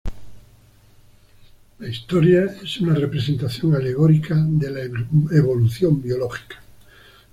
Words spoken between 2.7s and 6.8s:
una representación alegórica de la evolución biológica.